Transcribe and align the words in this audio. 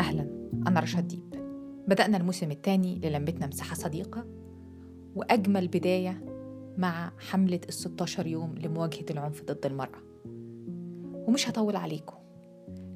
أنا 0.00 0.80
رشاد 0.80 1.08
ديب. 1.08 1.34
بدأنا 1.88 2.16
الموسم 2.16 2.50
الثاني 2.50 2.98
للمتنا 2.98 3.46
مساحة 3.46 3.74
صديقة 3.74 4.26
وأجمل 5.14 5.68
بداية 5.68 6.24
مع 6.76 7.12
حملة 7.18 7.60
ال 7.68 7.72
16 7.72 8.26
يوم 8.26 8.54
لمواجهة 8.58 9.04
العنف 9.10 9.42
ضد 9.42 9.66
المرأة. 9.66 10.02
ومش 11.28 11.48
هطول 11.48 11.76
عليكم. 11.76 12.16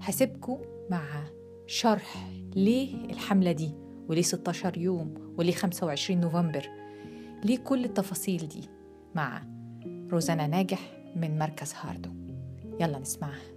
هسيبكم 0.00 0.58
مع 0.90 1.24
شرح 1.66 2.30
ليه 2.56 3.04
الحملة 3.04 3.52
دي 3.52 3.70
وليه 4.08 4.22
16 4.22 4.78
يوم 4.78 5.34
وليه 5.38 5.52
25 5.52 6.20
نوفمبر. 6.20 6.66
ليه 7.44 7.58
كل 7.58 7.84
التفاصيل 7.84 8.48
دي 8.48 8.68
مع 9.14 9.42
روزانا 10.10 10.46
ناجح 10.46 11.12
من 11.16 11.38
مركز 11.38 11.74
هاردو. 11.80 12.10
يلا 12.80 12.98
نسمعها. 12.98 13.52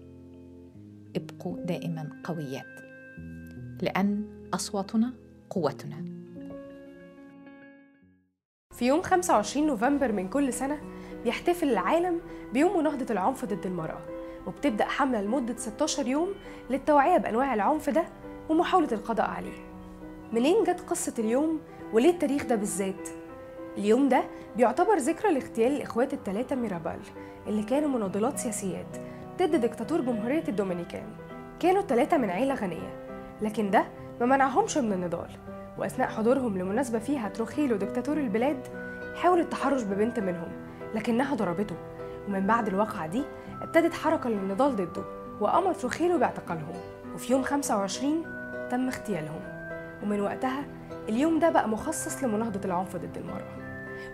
ابقوا 1.15 1.59
دائما 1.59 2.21
قويات. 2.23 2.75
لأن 3.85 4.25
أصواتنا 4.53 5.13
قوتنا. 5.49 5.95
في 8.73 8.85
يوم 8.85 9.01
25 9.01 9.67
نوفمبر 9.67 10.11
من 10.11 10.27
كل 10.29 10.53
سنة 10.53 10.81
بيحتفل 11.23 11.69
العالم 11.69 12.21
بيوم 12.53 12.79
مناهضة 12.79 13.05
العنف 13.09 13.45
ضد 13.45 13.65
المرأة 13.65 14.01
وبتبدأ 14.47 14.85
حملة 14.85 15.21
لمدة 15.21 15.55
16 15.57 16.07
يوم 16.07 16.33
للتوعية 16.69 17.17
بأنواع 17.17 17.53
العنف 17.53 17.89
ده 17.89 18.05
ومحاولة 18.49 18.87
القضاء 18.91 19.29
عليه. 19.29 19.65
منين 20.33 20.63
جت 20.63 20.81
قصة 20.81 21.13
اليوم 21.19 21.59
وليه 21.93 22.09
التاريخ 22.09 22.45
ده 22.45 22.55
بالذات؟ 22.55 23.09
اليوم 23.77 24.09
ده 24.09 24.23
بيعتبر 24.57 24.97
ذكرى 24.97 25.33
لاغتيال 25.33 25.71
الإخوات 25.71 26.13
الثلاثة 26.13 26.55
ميرابال 26.55 26.99
اللي 27.47 27.63
كانوا 27.63 27.89
مناضلات 27.89 28.39
سياسيات 28.39 28.97
ضد 29.37 29.55
دكتاتور 29.55 30.01
جمهورية 30.01 30.43
الدومينيكان. 30.47 31.07
كانوا 31.59 31.81
الثلاثة 31.81 32.17
من 32.17 32.29
عيلة 32.29 32.53
غنية. 32.55 33.04
لكن 33.41 33.71
ده 33.71 33.85
ما 34.19 34.25
منعهمش 34.25 34.77
من 34.77 34.93
النضال. 34.93 35.29
وأثناء 35.77 36.07
حضورهم 36.07 36.57
لمناسبة 36.57 36.99
فيها 36.99 37.29
تروخيلو 37.29 37.75
دكتاتور 37.75 38.17
البلاد 38.17 38.67
حاول 39.15 39.39
التحرش 39.39 39.83
ببنت 39.83 40.19
منهم 40.19 40.47
لكنها 40.95 41.35
ضربته. 41.35 41.75
ومن 42.27 42.47
بعد 42.47 42.67
الواقعة 42.67 43.07
دي 43.07 43.23
ابتدت 43.61 43.93
حركة 43.93 44.29
للنضال 44.29 44.75
ضده 44.75 45.03
وأمر 45.41 45.73
تروخيلو 45.73 46.17
باعتقالهم. 46.17 46.75
وفي 47.15 47.33
يوم 47.33 47.43
25 47.43 48.23
تم 48.71 48.87
اغتيالهم. 48.87 49.41
ومن 50.03 50.19
وقتها 50.19 50.65
اليوم 51.09 51.39
ده 51.39 51.49
بقى 51.49 51.69
مخصص 51.69 52.23
لمناهضة 52.23 52.59
العنف 52.65 52.95
ضد 52.95 53.17
المرأة. 53.17 53.55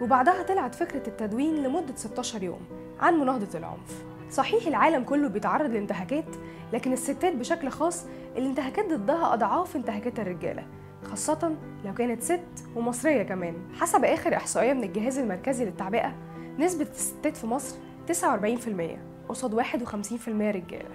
وبعدها 0.01 0.43
طلعت 0.43 0.75
فكرة 0.75 1.07
التدوين 1.07 1.63
لمدة 1.63 1.95
16 1.95 2.43
يوم 2.43 2.61
عن 2.99 3.13
مناهضة 3.13 3.59
العنف. 3.59 4.03
صحيح 4.31 4.67
العالم 4.67 5.03
كله 5.03 5.27
بيتعرض 5.27 5.69
لانتهاكات 5.71 6.25
لكن 6.73 6.93
الستات 6.93 7.35
بشكل 7.35 7.69
خاص 7.69 8.05
الانتهاكات 8.37 8.93
ضدها 8.93 9.33
أضعاف 9.33 9.75
انتهاكات 9.75 10.19
الرجالة 10.19 10.63
خاصة 11.03 11.55
لو 11.85 11.93
كانت 11.93 12.23
ست 12.23 12.65
ومصرية 12.75 13.23
كمان. 13.23 13.55
حسب 13.79 14.05
آخر 14.05 14.35
إحصائية 14.35 14.73
من 14.73 14.83
الجهاز 14.83 15.17
المركزي 15.19 15.65
للتعبئة 15.65 16.13
نسبة 16.59 16.87
الستات 16.95 17.37
في 17.37 17.47
مصر 17.47 17.75
49% 18.07 18.97
قصاد 19.29 19.53
51% 19.53 20.29
رجالة. 20.51 20.89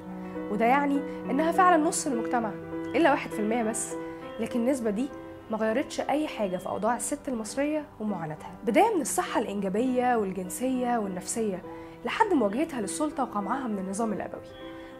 وده 0.50 0.64
يعني 0.64 1.00
إنها 1.30 1.52
فعلا 1.52 1.84
نص 1.84 2.06
المجتمع 2.06 2.50
إلا 2.94 3.16
1% 3.16 3.40
بس. 3.62 3.94
لكن 4.40 4.60
النسبة 4.60 4.90
دي 4.90 5.08
ما 5.50 5.56
غيرتش 5.56 6.00
أي 6.00 6.28
حاجة 6.28 6.56
في 6.56 6.68
أوضاع 6.68 6.96
الست 6.96 7.28
المصرية 7.28 7.84
ومعاناتها. 8.00 8.50
بداية 8.66 8.94
من 8.94 9.00
الصحة 9.00 9.40
الإنجابية 9.40 10.16
والجنسية 10.16 10.98
والنفسية. 10.98 11.62
لحد 12.04 12.26
مواجهتها 12.26 12.80
للسلطة 12.80 13.22
وقمعها 13.22 13.68
من 13.68 13.78
النظام 13.78 14.12
الأبوي. 14.12 14.40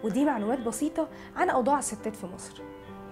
ودي 0.05 0.25
معلومات 0.25 0.61
بسيطة 0.61 1.09
عن 1.37 1.51
أوضاع 1.51 1.79
الستات 1.79 2.17
في 2.17 2.27
مصر. 2.27 2.63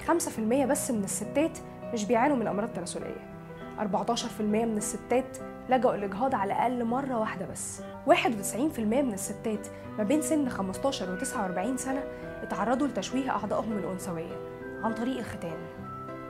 5% 0.09 0.67
بس 0.67 0.91
من 0.91 1.05
الستات 1.05 1.59
مش 1.93 2.05
بيعانوا 2.05 2.37
من 2.37 2.47
أمراض 2.47 2.73
تناسلية. 2.73 3.35
14% 3.79 4.41
من 4.41 4.77
الستات 4.77 5.39
لجأوا 5.69 5.95
الإجهاض 5.95 6.35
على 6.35 6.53
الأقل 6.53 6.85
مرة 6.85 7.19
واحدة 7.19 7.47
بس. 7.47 7.83
91% 8.07 8.79
من 8.79 9.15
الستات 9.15 9.67
ما 9.99 10.05
بين 10.05 10.23
سن 10.23 10.49
15 10.49 11.13
و 11.13 11.17
49 11.17 11.77
سنة 11.77 12.05
اتعرضوا 12.43 12.87
لتشويه 12.87 13.31
أعضائهم 13.31 13.79
الأنثوية 13.79 14.37
عن 14.83 14.95
طريق 14.95 15.19
الختان. 15.19 15.59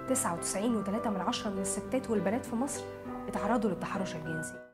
99.3 0.09 1.47
من 1.48 1.60
الستات 1.60 2.10
والبنات 2.10 2.47
في 2.47 2.56
مصر 2.56 2.84
اتعرضوا 3.28 3.71
للتحرش 3.71 4.15
الجنسي. 4.16 4.73